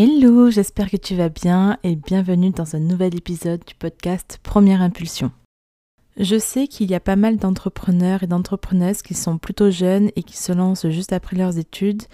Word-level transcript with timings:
Hello, 0.00 0.48
j'espère 0.48 0.90
que 0.90 0.96
tu 0.96 1.16
vas 1.16 1.28
bien 1.28 1.76
et 1.82 1.96
bienvenue 1.96 2.50
dans 2.50 2.76
un 2.76 2.78
nouvel 2.78 3.16
épisode 3.16 3.64
du 3.66 3.74
podcast 3.74 4.38
Première 4.44 4.80
Impulsion. 4.80 5.32
Je 6.16 6.38
sais 6.38 6.68
qu'il 6.68 6.88
y 6.88 6.94
a 6.94 7.00
pas 7.00 7.16
mal 7.16 7.36
d'entrepreneurs 7.36 8.22
et 8.22 8.28
d'entrepreneuses 8.28 9.02
qui 9.02 9.14
sont 9.14 9.38
plutôt 9.38 9.72
jeunes 9.72 10.12
et 10.14 10.22
qui 10.22 10.36
se 10.36 10.52
lancent 10.52 10.88
juste 10.88 11.12
après 11.12 11.34
leurs 11.34 11.58
études. 11.58 12.04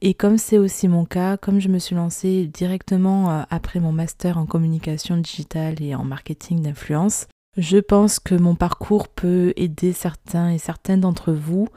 Et 0.00 0.14
comme 0.14 0.38
c'est 0.38 0.56
aussi 0.56 0.88
mon 0.88 1.04
cas, 1.04 1.36
comme 1.36 1.60
je 1.60 1.68
me 1.68 1.78
suis 1.78 1.94
lancée 1.94 2.46
directement 2.46 3.30
euh, 3.30 3.42
après 3.50 3.78
mon 3.78 3.92
master 3.92 4.38
en 4.38 4.46
communication 4.46 5.18
digitale 5.18 5.82
et 5.82 5.94
en 5.94 6.04
marketing 6.04 6.62
d'influence, 6.62 7.26
je 7.58 7.76
pense 7.76 8.20
que 8.20 8.34
mon 8.34 8.54
parcours 8.54 9.08
peut 9.08 9.52
aider 9.56 9.92
certains 9.92 10.48
et 10.48 10.56
certaines 10.56 11.00
d'entre 11.00 11.34
vous 11.34 11.68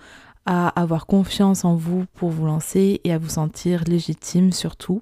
à 0.46 0.70
avoir 0.82 1.08
confiance 1.08 1.66
en 1.66 1.76
vous 1.76 2.06
pour 2.14 2.30
vous 2.30 2.46
lancer 2.46 3.02
et 3.04 3.12
à 3.12 3.18
vous 3.18 3.28
sentir 3.28 3.84
légitime 3.84 4.54
surtout 4.54 5.02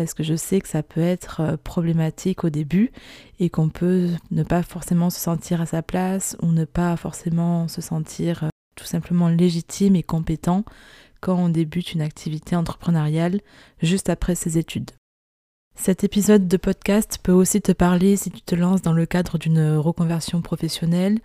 parce 0.00 0.14
que 0.14 0.22
je 0.22 0.34
sais 0.34 0.62
que 0.62 0.68
ça 0.68 0.82
peut 0.82 1.02
être 1.02 1.42
euh, 1.42 1.56
problématique 1.62 2.44
au 2.44 2.48
début 2.48 2.90
et 3.38 3.50
qu'on 3.50 3.68
peut 3.68 4.08
ne 4.30 4.42
pas 4.42 4.62
forcément 4.62 5.10
se 5.10 5.20
sentir 5.20 5.60
à 5.60 5.66
sa 5.66 5.82
place 5.82 6.38
ou 6.40 6.52
ne 6.52 6.64
pas 6.64 6.96
forcément 6.96 7.68
se 7.68 7.82
sentir 7.82 8.44
euh, 8.44 8.48
tout 8.76 8.86
simplement 8.86 9.28
légitime 9.28 9.96
et 9.96 10.02
compétent 10.02 10.64
quand 11.20 11.36
on 11.36 11.50
débute 11.50 11.92
une 11.92 12.00
activité 12.00 12.56
entrepreneuriale 12.56 13.42
juste 13.82 14.08
après 14.08 14.34
ses 14.34 14.56
études. 14.56 14.90
Cet 15.74 16.02
épisode 16.02 16.48
de 16.48 16.56
podcast 16.56 17.18
peut 17.22 17.32
aussi 17.32 17.60
te 17.60 17.72
parler 17.72 18.16
si 18.16 18.30
tu 18.30 18.40
te 18.40 18.54
lances 18.54 18.80
dans 18.80 18.94
le 18.94 19.04
cadre 19.04 19.36
d'une 19.36 19.76
reconversion 19.76 20.40
professionnelle 20.40 21.18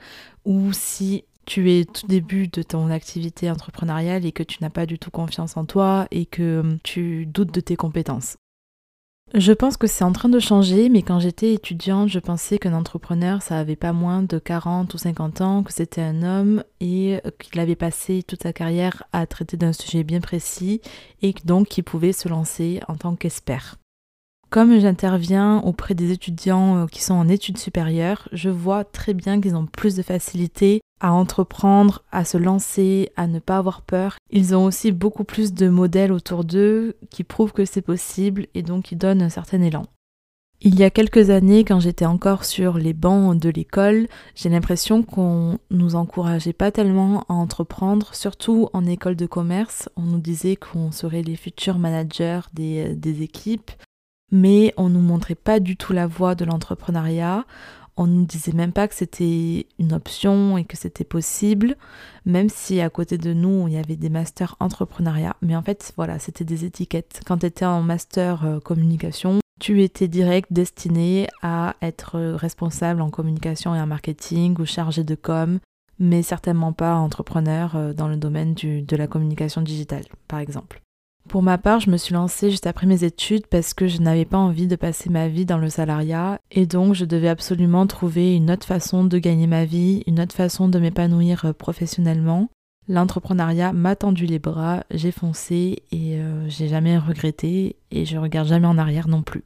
ou 0.43 0.73
si 0.73 1.23
tu 1.45 1.71
es 1.71 1.85
tout 1.85 2.07
début 2.07 2.49
de 2.49 2.61
ton 2.61 2.89
activité 2.89 3.49
entrepreneuriale 3.49 4.25
et 4.25 4.33
que 4.33 4.43
tu 4.43 4.57
n'as 4.61 4.69
pas 4.69 4.85
du 4.85 4.99
tout 4.99 5.11
confiance 5.11 5.55
en 5.55 5.63
toi 5.63 6.07
et 6.11 6.25
que 6.25 6.59
hum, 6.59 6.77
tu 6.83 7.25
doutes 7.25 7.53
de 7.53 7.61
tes 7.61 7.77
compétences. 7.77 8.35
Je 9.33 9.51
pense 9.51 9.75
que 9.75 9.87
c'est 9.87 10.03
en 10.03 10.13
train 10.13 10.29
de 10.29 10.39
changer, 10.39 10.87
mais 10.87 11.01
quand 11.01 11.19
j'étais 11.19 11.53
étudiante, 11.53 12.09
je 12.09 12.19
pensais 12.19 12.57
qu'un 12.57 12.73
entrepreneur, 12.73 13.41
ça 13.41 13.57
avait 13.59 13.75
pas 13.75 13.91
moins 13.91 14.21
de 14.21 14.37
40 14.37 14.93
ou 14.93 14.97
50 14.97 15.41
ans, 15.41 15.63
que 15.63 15.73
c'était 15.73 16.01
un 16.01 16.21
homme 16.23 16.63
et 16.79 17.19
qu'il 17.39 17.59
avait 17.59 17.75
passé 17.75 18.23
toute 18.23 18.43
sa 18.43 18.53
carrière 18.53 19.03
à 19.11 19.25
traiter 19.25 19.57
d'un 19.57 19.73
sujet 19.73 20.03
bien 20.03 20.21
précis 20.21 20.79
et 21.21 21.33
donc 21.43 21.67
qu'il 21.67 21.83
pouvait 21.83 22.13
se 22.13 22.29
lancer 22.29 22.79
en 22.87 22.95
tant 22.95 23.15
qu'expert. 23.15 23.77
Comme 24.49 24.79
j'interviens 24.79 25.59
auprès 25.65 25.95
des 25.95 26.11
étudiants 26.11 26.77
euh, 26.77 26.85
qui 26.85 27.03
sont 27.03 27.13
en 27.13 27.27
études 27.27 27.57
supérieures, 27.57 28.29
je 28.31 28.49
vois 28.49 28.83
très 28.83 29.13
bien 29.13 29.41
qu'ils 29.41 29.55
ont 29.55 29.65
plus 29.65 29.95
de 29.95 30.01
facilité 30.01 30.81
à 31.01 31.11
entreprendre, 31.11 32.03
à 32.11 32.23
se 32.23 32.37
lancer, 32.37 33.11
à 33.17 33.27
ne 33.27 33.39
pas 33.39 33.57
avoir 33.57 33.81
peur. 33.81 34.15
Ils 34.31 34.55
ont 34.55 34.63
aussi 34.63 34.91
beaucoup 34.91 35.25
plus 35.25 35.53
de 35.53 35.67
modèles 35.67 36.13
autour 36.13 36.45
d'eux 36.45 36.95
qui 37.09 37.23
prouvent 37.23 37.53
que 37.53 37.65
c'est 37.65 37.81
possible 37.81 38.47
et 38.53 38.61
donc 38.61 38.85
qui 38.85 38.95
donnent 38.95 39.21
un 39.21 39.29
certain 39.29 39.61
élan. 39.61 39.85
Il 40.61 40.79
y 40.79 40.83
a 40.83 40.89
quelques 40.89 41.29
années, 41.29 41.65
quand 41.65 41.81
j'étais 41.81 42.05
encore 42.05 42.45
sur 42.45 42.77
les 42.77 42.93
bancs 42.93 43.37
de 43.37 43.49
l'école, 43.49 44.07
j'ai 44.35 44.49
l'impression 44.49 45.03
qu'on 45.03 45.59
nous 45.69 45.95
encourageait 45.95 46.53
pas 46.53 46.71
tellement 46.71 47.25
à 47.27 47.33
entreprendre, 47.33 48.15
surtout 48.15 48.69
en 48.71 48.85
école 48.85 49.17
de 49.17 49.25
commerce. 49.25 49.89
On 49.97 50.03
nous 50.03 50.19
disait 50.19 50.55
qu'on 50.55 50.91
serait 50.91 51.23
les 51.23 51.35
futurs 51.35 51.77
managers 51.77 52.39
des, 52.53 52.95
des 52.95 53.21
équipes, 53.21 53.69
mais 54.31 54.73
on 54.77 54.89
nous 54.89 55.01
montrait 55.01 55.35
pas 55.35 55.59
du 55.59 55.77
tout 55.77 55.93
la 55.93 56.07
voie 56.07 56.35
de 56.35 56.45
l'entrepreneuriat. 56.45 57.45
On 57.97 58.07
nous 58.07 58.25
disait 58.25 58.51
même 58.51 58.73
pas 58.73 58.89
que 58.89 58.95
c'était 58.95 59.67
une 59.79 59.93
option 59.93 60.57
et 60.57 60.65
que 60.65 60.75
c'était 60.75 61.05
possible, 61.05 61.77
même 62.25 62.49
si 62.49 62.81
à 62.81 62.89
côté 62.89 63.17
de 63.17 63.33
nous 63.33 63.67
il 63.67 63.73
y 63.73 63.77
avait 63.77 63.95
des 63.95 64.09
masters 64.09 64.57
entrepreneuriat. 64.59 65.37
Mais 65.41 65.55
en 65.55 65.61
fait, 65.61 65.93
voilà, 65.95 66.19
c'était 66.19 66.43
des 66.43 66.65
étiquettes. 66.65 67.21
Quand 67.25 67.37
tu 67.37 67.45
étais 67.45 67.65
en 67.65 67.81
master 67.81 68.45
euh, 68.45 68.59
communication, 68.59 69.39
tu 69.61 69.81
étais 69.81 70.09
direct 70.09 70.51
destiné 70.51 71.27
à 71.41 71.75
être 71.81 72.19
responsable 72.19 73.01
en 73.01 73.09
communication 73.09 73.73
et 73.73 73.79
en 73.79 73.87
marketing 73.87 74.59
ou 74.59 74.65
chargé 74.65 75.05
de 75.05 75.15
com, 75.15 75.59
mais 75.97 76.21
certainement 76.21 76.73
pas 76.73 76.95
entrepreneur 76.95 77.77
euh, 77.77 77.93
dans 77.93 78.09
le 78.09 78.17
domaine 78.17 78.53
de 78.55 78.95
la 78.97 79.07
communication 79.07 79.61
digitale, 79.61 80.03
par 80.27 80.39
exemple. 80.39 80.81
Pour 81.27 81.41
ma 81.41 81.57
part, 81.57 81.79
je 81.79 81.89
me 81.89 81.97
suis 81.97 82.13
lancée 82.13 82.51
juste 82.51 82.67
après 82.67 82.85
mes 82.85 83.03
études 83.03 83.47
parce 83.47 83.73
que 83.73 83.87
je 83.87 83.99
n'avais 83.99 84.25
pas 84.25 84.37
envie 84.37 84.67
de 84.67 84.75
passer 84.75 85.09
ma 85.09 85.27
vie 85.27 85.45
dans 85.45 85.57
le 85.57 85.69
salariat 85.69 86.39
et 86.51 86.67
donc 86.67 86.93
je 86.93 87.03
devais 87.03 87.29
absolument 87.29 87.87
trouver 87.87 88.35
une 88.35 88.51
autre 88.51 88.67
façon 88.67 89.03
de 89.03 89.17
gagner 89.17 89.47
ma 89.47 89.65
vie, 89.65 90.03
une 90.05 90.19
autre 90.19 90.35
façon 90.35 90.69
de 90.69 90.79
m'épanouir 90.79 91.45
euh, 91.45 91.53
professionnellement. 91.53 92.49
L'entrepreneuriat 92.87 93.73
m'a 93.73 93.95
tendu 93.95 94.27
les 94.27 94.37
bras, 94.37 94.83
j'ai 94.91 95.11
foncé 95.11 95.81
et 95.91 96.19
euh, 96.19 96.47
j'ai 96.47 96.67
jamais 96.67 96.99
regretté 96.99 97.77
et 97.89 98.05
je 98.05 98.17
regarde 98.17 98.47
jamais 98.47 98.67
en 98.67 98.77
arrière 98.77 99.07
non 99.07 99.23
plus. 99.23 99.43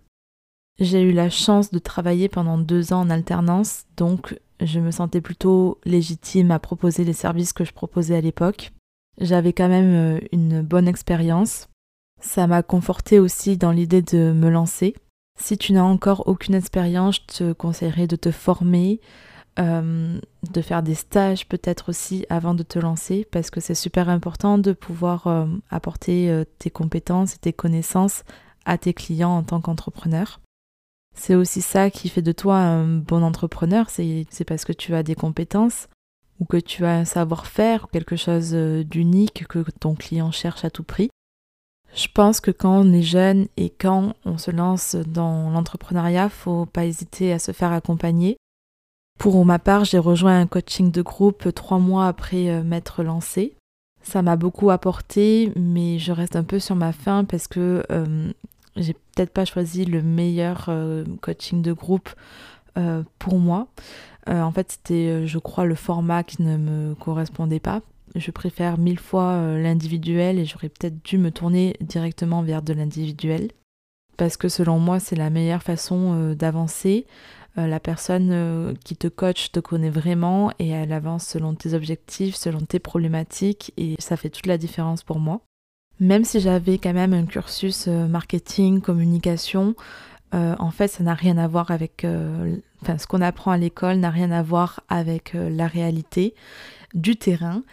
J'ai 0.80 1.02
eu 1.02 1.14
la 1.14 1.30
chance 1.30 1.72
de 1.72 1.80
travailler 1.80 2.28
pendant 2.28 2.58
deux 2.58 2.92
ans 2.92 3.02
en 3.02 3.10
alternance, 3.10 3.86
donc 3.96 4.38
je 4.60 4.82
me 4.82 4.92
sentais 4.92 5.22
plutôt 5.22 5.80
légitime 5.86 6.52
à 6.52 6.60
proposer 6.60 7.06
les 7.06 7.14
services 7.14 7.54
que 7.54 7.64
je 7.64 7.72
proposais 7.72 8.18
à 8.18 8.22
l'époque. 8.22 8.72
J'avais 9.20 9.54
quand 9.54 9.68
même 9.68 9.94
euh, 9.94 10.20
une 10.32 10.62
bonne 10.62 10.88
expérience. 10.88 11.68
Ça 12.22 12.48
m'a 12.48 12.64
conforté 12.64 13.20
aussi 13.20 13.58
dans 13.58 13.72
l'idée 13.72 14.02
de 14.02 14.32
me 14.32 14.50
lancer. 14.50 14.96
Si 15.40 15.58
tu 15.58 15.74
n'as 15.74 15.84
encore 15.84 16.28
aucune 16.28 16.56
expérience, 16.56 17.16
je 17.16 17.38
te 17.38 17.54
conseillerais 17.54 18.08
de 18.08 18.16
te 18.16 18.32
former, 18.32 19.00
euh, 19.58 20.20
de 20.52 20.62
faire 20.62 20.84
des 20.84 20.96
stages 20.96 21.48
peut-être 21.48 21.90
aussi 21.90 22.26
avant 22.30 22.54
de 22.54 22.64
te 22.64 22.80
lancer, 22.80 23.26
parce 23.30 23.50
que 23.50 23.62
c'est 23.62 23.76
super 23.76 24.10
important 24.10 24.58
de 24.58 24.74
pouvoir 24.74 25.28
euh, 25.28 25.46
apporter 25.70 26.44
tes 26.58 26.70
compétences 26.70 27.36
et 27.36 27.40
tes 27.40 27.54
connaissances 27.54 28.24
à 28.66 28.78
tes 28.78 28.94
clients 28.94 29.38
en 29.38 29.44
tant 29.44 29.62
qu'entrepreneur. 29.62 30.42
C'est 31.16 31.36
aussi 31.36 31.62
ça 31.62 31.90
qui 31.90 32.10
fait 32.10 32.22
de 32.22 32.32
toi 32.34 32.58
un 32.58 32.98
bon 32.98 33.24
entrepreneur, 33.24 33.90
c'est 33.90 34.46
parce 34.46 34.66
que 34.66 34.74
tu 34.74 34.94
as 34.94 35.04
des 35.04 35.16
compétences, 35.16 35.88
ou 36.40 36.46
que 36.46 36.58
tu 36.58 36.86
as 36.86 36.96
un 36.96 37.06
savoir-faire, 37.06 37.88
quelque 37.92 38.16
chose 38.16 38.52
euh, 38.54 38.84
d'unique 38.84 39.46
que 39.48 39.60
ton 39.80 39.96
client 39.96 40.32
cherche 40.32 40.64
à 40.64 40.70
tout 40.70 40.84
prix. 40.84 41.10
Je 41.94 42.08
pense 42.14 42.40
que 42.40 42.52
quand 42.52 42.80
on 42.80 42.94
est 42.94 43.02
jeune 43.02 43.48
et 43.58 43.70
quand 43.70 44.14
on 44.24 44.38
se 44.38 44.52
lance 44.52 44.96
dans 44.96 45.50
l'entrepreneuriat, 45.50 46.30
faut 46.30 46.66
pas 46.66 46.86
hésiter 46.86 47.34
à 47.34 47.40
se 47.40 47.52
faire 47.52 47.72
accompagner. 47.72 48.38
Pour 49.18 49.44
ma 49.44 49.60
part, 49.60 49.84
j'ai 49.84 49.98
rejoint 49.98 50.40
un 50.40 50.48
coaching 50.48 50.92
de 50.92 51.02
groupe 51.02 51.54
trois 51.54 51.80
mois 51.80 52.08
après 52.08 52.50
euh, 52.50 52.64
m'être 52.64 53.04
lancé. 53.04 53.56
Ça 54.02 54.22
m'a 54.22 54.38
beaucoup 54.38 54.70
apporté, 54.70 55.52
mais 55.58 56.00
je 56.00 56.14
reste 56.14 56.38
un 56.38 56.44
peu 56.44 56.60
sur 56.60 56.76
ma 56.76 56.94
faim 56.94 57.26
parce 57.26 57.48
que 57.48 57.84
euh, 57.92 58.32
j'ai 58.78 58.94
peut-être 58.94 59.34
pas 59.34 59.44
choisi 59.44 59.84
le 59.84 60.02
meilleur 60.02 60.70
coaching 61.22 61.62
de 61.62 61.74
groupe 61.74 62.10
pour 63.20 63.40
moi. 63.40 63.68
Euh, 64.28 64.42
en 64.42 64.52
fait, 64.52 64.72
c'était, 64.72 65.10
euh, 65.10 65.28
je 65.28 65.40
crois, 65.40 65.66
le 65.66 65.76
format 65.76 66.24
qui 66.24 66.42
ne 66.42 66.58
me 66.58 66.96
correspondait 66.96 67.60
pas. 67.60 67.82
Je 68.16 68.32
préfère 68.32 68.78
mille 68.78 69.00
fois 69.00 69.34
euh, 69.34 69.62
l'individuel 69.62 70.40
et 70.40 70.46
j'aurais 70.46 70.70
peut-être 70.70 71.04
dû 71.04 71.18
me 71.18 71.32
tourner 71.32 71.76
directement 71.80 72.42
vers 72.42 72.62
de 72.62 72.74
l'individuel. 72.74 73.50
Parce 74.18 74.36
que 74.36 74.50
selon 74.50 74.80
moi, 74.80 75.00
c'est 75.00 75.16
la 75.16 75.30
meilleure 75.30 75.64
façon 75.64 76.34
d'avancer. 76.34 77.06
la 77.56 77.80
personne 77.80 78.76
qui 78.84 78.98
te 78.98 79.08
coach 79.08 79.50
te 79.54 79.62
connaît 79.62 79.90
vraiment 79.90 80.52
et 80.60 80.68
elle 80.68 80.92
avance 80.92 81.26
selon 81.26 81.56
tes 81.56 81.74
objectifs, 81.74 82.36
selon 82.36 82.60
tes 82.60 82.80
problématiques 82.80 83.72
et 83.78 83.96
ça 83.98 84.18
fait 84.18 84.30
toute 84.30 84.46
la 84.46 84.58
différence 84.58 85.04
pour 85.04 85.20
moi. 85.20 85.40
Même 86.02 86.26
si 86.26 86.42
j'avais 86.42 86.78
quand 86.80 86.92
même 86.92 87.14
un 87.14 87.26
cursus 87.26 87.88
marketing, 87.88 88.82
communication, 88.82 89.74
en 90.32 90.72
fait, 90.72 90.88
ça 90.88 91.04
n'a 91.04 91.14
rien 91.14 91.38
à 91.38 91.48
voir 91.48 91.72
avec 91.72 92.06
enfin 92.82 92.98
ce 92.98 93.08
qu'on 93.08 93.22
apprend 93.22 93.52
à 93.52 93.58
l'école 93.58 93.98
n'a 93.98 94.10
rien 94.10 94.32
à 94.32 94.42
voir 94.42 94.82
avec 94.90 95.36
euh, 95.36 95.50
la 95.50 95.68
réalité 95.68 96.34
du 96.94 97.16
terrain. 97.16 97.64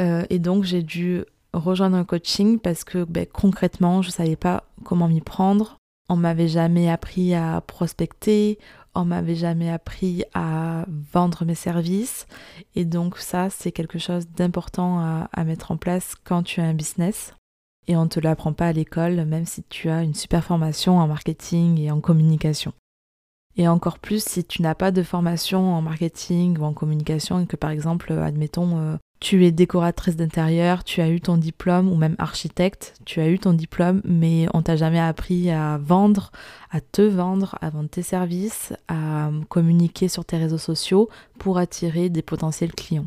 Euh, 0.00 0.24
et 0.30 0.38
donc 0.38 0.64
j'ai 0.64 0.82
dû 0.82 1.24
rejoindre 1.52 1.96
un 1.96 2.04
coaching 2.04 2.58
parce 2.58 2.84
que 2.84 3.04
ben, 3.04 3.26
concrètement 3.26 4.02
je 4.02 4.08
ne 4.08 4.12
savais 4.12 4.36
pas 4.36 4.64
comment 4.84 5.08
m'y 5.08 5.20
prendre. 5.20 5.78
On 6.08 6.16
m'avait 6.16 6.48
jamais 6.48 6.90
appris 6.90 7.34
à 7.34 7.62
prospecter, 7.62 8.58
on 8.94 9.06
m'avait 9.06 9.36
jamais 9.36 9.70
appris 9.70 10.24
à 10.34 10.84
vendre 11.12 11.44
mes 11.44 11.54
services. 11.54 12.26
Et 12.74 12.84
donc 12.84 13.18
ça 13.18 13.48
c'est 13.50 13.72
quelque 13.72 13.98
chose 13.98 14.26
d'important 14.28 15.26
à 15.32 15.44
mettre 15.44 15.70
en 15.70 15.76
place 15.76 16.14
quand 16.24 16.42
tu 16.42 16.60
as 16.60 16.64
un 16.64 16.74
business. 16.74 17.32
Et 17.86 17.96
on 17.96 18.04
ne 18.04 18.08
te 18.08 18.20
l'apprend 18.20 18.52
pas 18.52 18.68
à 18.68 18.72
l'école, 18.72 19.24
même 19.24 19.46
si 19.46 19.62
tu 19.68 19.90
as 19.90 20.02
une 20.02 20.14
super 20.14 20.44
formation 20.44 20.98
en 20.98 21.06
marketing 21.06 21.78
et 21.80 21.90
en 21.90 22.00
communication. 22.00 22.72
Et 23.56 23.68
encore 23.68 23.98
plus 23.98 24.24
si 24.24 24.44
tu 24.44 24.62
n'as 24.62 24.74
pas 24.74 24.90
de 24.90 25.02
formation 25.02 25.74
en 25.74 25.82
marketing 25.82 26.58
ou 26.58 26.64
en 26.64 26.72
communication 26.72 27.40
et 27.40 27.46
que 27.46 27.56
par 27.56 27.70
exemple, 27.70 28.12
admettons, 28.12 28.78
euh, 28.78 28.96
tu 29.20 29.46
es 29.46 29.52
décoratrice 29.52 30.16
d'intérieur, 30.16 30.82
tu 30.82 31.00
as 31.00 31.08
eu 31.08 31.20
ton 31.20 31.36
diplôme 31.36 31.90
ou 31.90 31.94
même 31.94 32.16
architecte, 32.18 32.94
tu 33.04 33.20
as 33.20 33.28
eu 33.28 33.38
ton 33.38 33.52
diplôme 33.52 34.00
mais 34.04 34.46
on 34.54 34.62
t'a 34.62 34.76
jamais 34.76 34.98
appris 34.98 35.50
à 35.50 35.78
vendre, 35.78 36.32
à 36.70 36.80
te 36.80 37.02
vendre, 37.02 37.56
à 37.60 37.70
vendre 37.70 37.88
tes 37.88 38.02
services, 38.02 38.72
à 38.88 39.30
communiquer 39.48 40.08
sur 40.08 40.24
tes 40.24 40.36
réseaux 40.36 40.58
sociaux 40.58 41.08
pour 41.38 41.58
attirer 41.58 42.08
des 42.08 42.22
potentiels 42.22 42.72
clients. 42.72 43.06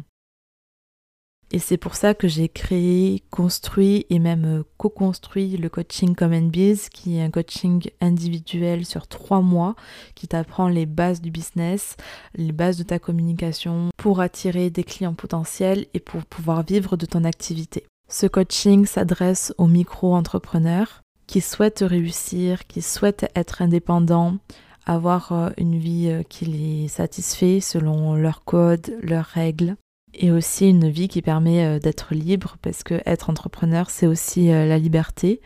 Et 1.52 1.60
c'est 1.60 1.78
pour 1.78 1.96
ça 1.96 2.14
que 2.14 2.28
j'ai 2.28 2.50
créé, 2.50 3.24
construit 3.32 4.06
et 4.10 4.20
même 4.20 4.46
euh, 4.46 4.64
co-construit 4.78 5.56
le 5.56 5.70
coaching 5.70 6.14
Common 6.14 6.48
Biz, 6.48 6.90
qui 6.90 7.18
est 7.18 7.24
un 7.24 7.30
coaching 7.30 7.90
individuel 8.02 8.86
sur 8.86 9.08
trois 9.08 9.42
mois, 9.42 9.76
qui 10.14 10.28
t'apprend 10.28 10.68
les 10.68 10.86
bases 10.86 11.22
du 11.22 11.32
business, 11.32 11.96
les 12.36 12.52
bases 12.52 12.78
de 12.78 12.84
ta 12.84 13.00
communication 13.00 13.92
pour 13.96 14.20
attirer 14.20 14.70
des 14.70 14.84
clients 14.84 15.14
potentiels 15.14 15.86
et 15.94 16.02
pour 16.02 16.26
pouvoir 16.26 16.64
vivre 16.64 16.98
de 16.98 17.06
ton 17.06 17.24
activité. 17.24 17.86
Ce 18.10 18.28
coaching 18.28 18.86
s'adresse 18.86 19.54
aux 19.58 19.68
micro-entrepreneurs 19.68 21.02
qui 21.28 21.40
souhaitent 21.40 21.84
réussir, 21.86 22.68
qui 22.68 22.82
souhaitent 22.82 23.32
être 23.36 23.62
indépendants, 23.62 24.38
avoir 24.86 25.32
euh, 25.32 25.50
une 25.58 25.78
vie 25.78 26.10
euh, 26.10 26.24
qui 26.24 26.44
les 26.44 26.90
satisfait 26.90 27.62
selon 27.62 28.16
leurs 28.16 28.44
codes, 28.44 28.98
leurs 29.02 29.26
règles 29.26 29.78
et 30.14 30.32
aussi 30.32 30.70
une 30.70 30.90
vie 30.90 31.08
qui 31.08 31.22
permet 31.22 31.66
euh, 31.66 31.80
d'être 31.80 32.14
libre 32.14 32.58
parce 32.62 32.84
que 32.84 33.02
être 33.06 33.30
entrepreneur 33.30 33.90
c'est 33.90 34.08
aussi 34.08 34.52
euh, 34.52 34.66
la 34.66 34.78
liberté. 34.78 35.42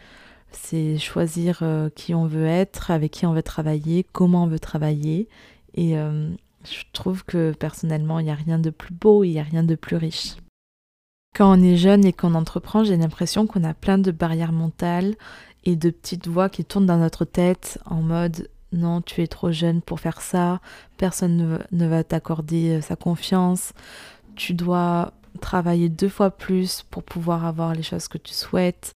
C'est 0.51 0.97
choisir 0.97 1.59
euh, 1.61 1.89
qui 1.89 2.13
on 2.13 2.25
veut 2.25 2.45
être 2.45 2.91
avec 2.91 3.11
qui 3.11 3.25
on 3.25 3.33
veut 3.33 3.43
travailler 3.43 4.05
comment 4.11 4.43
on 4.43 4.47
veut 4.47 4.59
travailler. 4.59 5.27
Et 5.73 5.93
je 5.93 6.83
trouve 6.91 7.23
que 7.23 7.53
personnellement 7.53 8.19
il 8.19 8.25
n'y 8.25 8.31
a 8.31 8.35
rien 8.35 8.59
de 8.59 8.69
plus 8.71 8.93
beau 8.93 9.23
il 9.23 9.31
n'y 9.31 9.39
a 9.39 9.43
rien 9.43 9.63
de 9.63 9.75
plus 9.75 9.95
riche. 9.95 10.35
Quand 11.33 11.57
on 11.57 11.63
est 11.63 11.77
jeune 11.77 12.03
et 12.03 12.11
qu'on 12.11 12.35
entreprend 12.35 12.83
j'ai 12.83 12.97
l'impression 12.97 13.47
qu'on 13.47 13.63
a 13.63 13.73
plein 13.73 13.97
de 13.97 14.11
barrières 14.11 14.51
mentales 14.51 15.15
et 15.63 15.77
de 15.77 15.89
petites 15.89 16.27
voix 16.27 16.49
qui 16.49 16.65
tournent 16.65 16.87
dans 16.87 16.97
notre 16.97 17.23
tête 17.23 17.79
en 17.85 18.01
mode 18.01 18.49
non, 18.73 19.01
tu 19.01 19.21
es 19.21 19.27
trop 19.27 19.51
jeune 19.51 19.81
pour 19.81 20.01
faire 20.01 20.19
ça, 20.19 20.59
personne 20.97 21.59
ne, 21.71 21.87
va 21.87 22.03
t'accorder 22.03 22.81
sa 22.81 22.97
confiance, 22.97 23.73
tu 24.35 24.53
dois 24.53 25.13
travailler 25.39 25.89
deux 25.89 26.09
fois 26.09 26.31
plus 26.31 26.83
pour 26.89 27.03
pouvoir 27.03 27.45
avoir 27.45 27.73
les 27.73 27.83
choses 27.83 28.07
que 28.07 28.17
tu 28.17 28.33
souhaites. 28.33 28.91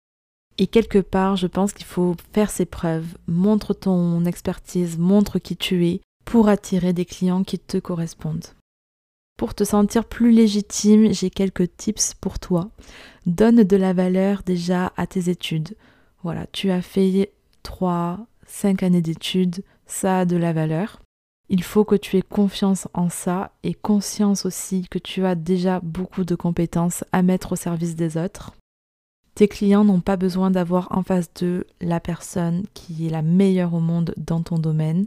Et 0.58 0.68
quelque 0.68 1.00
part, 1.00 1.36
je 1.36 1.48
pense 1.48 1.74
qu'il 1.74 1.86
faut 1.86 2.16
faire 2.32 2.52
ses 2.52 2.66
preuves, 2.66 3.18
montre 3.28 3.74
ton 3.74 4.26
expertise, 4.26 4.98
montre 4.98 5.40
qui 5.40 5.58
tu 5.58 5.88
es 5.88 6.02
pour 6.26 6.48
attirer 6.48 6.94
des 6.94 7.06
clients 7.06 7.44
qui 7.44 7.58
te 7.60 7.78
correspondent. 7.78 8.46
Pour 9.38 9.56
te 9.56 9.64
sentir 9.64 10.06
plus 10.06 10.32
légitime, 10.32 11.12
j'ai 11.12 11.32
quelques 11.32 11.76
tips 11.76 12.14
pour 12.14 12.38
toi. 12.38 12.70
Donne 13.26 13.64
de 13.64 13.78
la 13.78 13.94
valeur 13.94 14.44
déjà 14.46 14.94
à 14.96 15.08
tes 15.08 15.30
études. 15.30 15.76
Voilà, 16.22 16.46
tu 16.52 16.70
as 16.70 16.82
fait 16.82 17.34
3, 17.64 18.26
5 18.46 18.84
années 18.84 19.02
d'études, 19.02 19.64
ça 19.88 20.20
a 20.20 20.26
de 20.26 20.38
la 20.38 20.54
valeur. 20.54 21.03
Il 21.56 21.62
faut 21.62 21.86
que 21.86 21.94
tu 21.94 22.18
aies 22.18 22.24
confiance 22.24 22.88
en 22.96 23.10
ça 23.10 23.52
et 23.62 23.76
conscience 23.76 24.48
aussi 24.48 24.88
que 24.90 24.98
tu 24.98 25.24
as 25.24 25.36
déjà 25.36 25.82
beaucoup 25.82 26.24
de 26.24 26.34
compétences 26.34 27.04
à 27.12 27.22
mettre 27.22 27.52
au 27.52 27.56
service 27.56 27.96
des 27.96 28.18
autres. 28.18 28.54
Tes 29.36 29.48
clients 29.48 29.84
n'ont 29.84 30.02
pas 30.02 30.16
besoin 30.16 30.50
d'avoir 30.50 30.88
en 30.90 31.04
face 31.04 31.32
d'eux 31.36 31.68
la 31.80 32.00
personne 32.00 32.64
qui 32.74 33.06
est 33.06 33.12
la 33.12 33.22
meilleure 33.22 33.76
au 33.76 33.80
monde 33.80 34.16
dans 34.18 34.42
ton 34.42 34.58
domaine, 34.58 35.06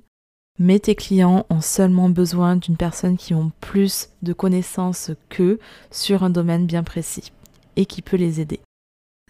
mais 0.60 0.78
tes 0.78 0.94
clients 0.94 1.46
ont 1.50 1.60
seulement 1.60 2.10
besoin 2.10 2.54
d'une 2.54 2.76
personne 2.76 3.16
qui 3.16 3.34
a 3.34 3.50
plus 3.60 4.10
de 4.22 4.32
connaissances 4.32 5.10
qu'eux 5.28 5.58
sur 5.90 6.22
un 6.22 6.30
domaine 6.30 6.66
bien 6.66 6.84
précis 6.84 7.32
et 7.74 7.86
qui 7.86 8.02
peut 8.02 8.16
les 8.16 8.40
aider. 8.40 8.60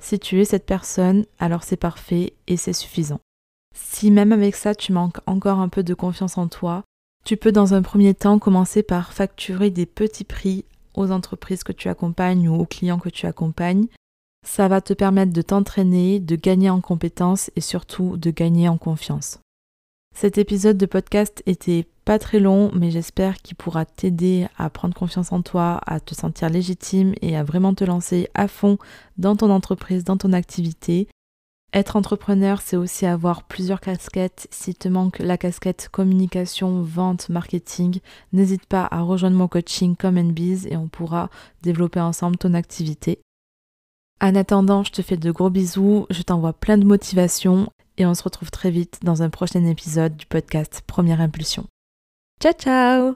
Si 0.02 0.18
tu 0.18 0.38
es 0.38 0.44
cette 0.44 0.66
personne, 0.66 1.24
alors 1.38 1.62
c'est 1.62 1.78
parfait 1.78 2.34
et 2.46 2.58
c'est 2.58 2.74
suffisant. 2.74 3.20
Si 3.74 4.10
même 4.10 4.32
avec 4.32 4.54
ça 4.54 4.74
tu 4.74 4.92
manques 4.92 5.20
encore 5.24 5.60
un 5.60 5.70
peu 5.70 5.82
de 5.82 5.94
confiance 5.94 6.36
en 6.36 6.48
toi, 6.48 6.84
tu 7.26 7.36
peux 7.36 7.50
dans 7.50 7.74
un 7.74 7.82
premier 7.82 8.14
temps 8.14 8.38
commencer 8.38 8.84
par 8.84 9.12
facturer 9.12 9.70
des 9.70 9.84
petits 9.84 10.22
prix 10.22 10.64
aux 10.94 11.10
entreprises 11.10 11.64
que 11.64 11.72
tu 11.72 11.88
accompagnes 11.88 12.48
ou 12.48 12.54
aux 12.54 12.66
clients 12.66 13.00
que 13.00 13.08
tu 13.08 13.26
accompagnes. 13.26 13.88
Ça 14.46 14.68
va 14.68 14.80
te 14.80 14.92
permettre 14.92 15.32
de 15.32 15.42
t'entraîner, 15.42 16.20
de 16.20 16.36
gagner 16.36 16.70
en 16.70 16.80
compétences 16.80 17.50
et 17.56 17.60
surtout 17.60 18.16
de 18.16 18.30
gagner 18.30 18.68
en 18.68 18.78
confiance. 18.78 19.40
Cet 20.14 20.38
épisode 20.38 20.78
de 20.78 20.86
podcast 20.86 21.42
était 21.46 21.88
pas 22.04 22.20
très 22.20 22.38
long, 22.38 22.70
mais 22.72 22.92
j'espère 22.92 23.42
qu'il 23.42 23.56
pourra 23.56 23.84
t'aider 23.84 24.46
à 24.56 24.70
prendre 24.70 24.94
confiance 24.94 25.32
en 25.32 25.42
toi, 25.42 25.80
à 25.84 25.98
te 25.98 26.14
sentir 26.14 26.48
légitime 26.48 27.12
et 27.22 27.36
à 27.36 27.42
vraiment 27.42 27.74
te 27.74 27.82
lancer 27.82 28.28
à 28.34 28.46
fond 28.46 28.78
dans 29.18 29.34
ton 29.34 29.50
entreprise, 29.50 30.04
dans 30.04 30.16
ton 30.16 30.32
activité. 30.32 31.08
Être 31.72 31.96
entrepreneur, 31.96 32.60
c'est 32.62 32.76
aussi 32.76 33.06
avoir 33.06 33.42
plusieurs 33.42 33.80
casquettes. 33.80 34.46
Si 34.50 34.74
te 34.74 34.88
manque 34.88 35.18
la 35.18 35.36
casquette 35.36 35.88
communication, 35.90 36.82
vente, 36.82 37.28
marketing, 37.28 38.00
n'hésite 38.32 38.66
pas 38.66 38.88
à 38.90 39.02
rejoindre 39.02 39.36
mon 39.36 39.48
coaching 39.48 39.96
Come 39.96 40.18
and 40.18 40.32
Biz 40.32 40.66
et 40.68 40.76
on 40.76 40.88
pourra 40.88 41.28
développer 41.62 42.00
ensemble 42.00 42.36
ton 42.36 42.54
activité. 42.54 43.20
En 44.20 44.34
attendant, 44.34 44.82
je 44.82 44.92
te 44.92 45.02
fais 45.02 45.18
de 45.18 45.30
gros 45.30 45.50
bisous, 45.50 46.06
je 46.08 46.22
t'envoie 46.22 46.54
plein 46.54 46.78
de 46.78 46.84
motivation 46.84 47.68
et 47.98 48.06
on 48.06 48.14
se 48.14 48.22
retrouve 48.22 48.50
très 48.50 48.70
vite 48.70 49.00
dans 49.02 49.22
un 49.22 49.28
prochain 49.28 49.64
épisode 49.64 50.16
du 50.16 50.26
podcast 50.26 50.82
Première 50.86 51.20
Impulsion. 51.20 51.66
Ciao 52.40 52.52
ciao 52.52 53.14